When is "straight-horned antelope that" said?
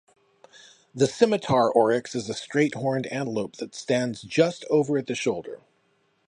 2.33-3.75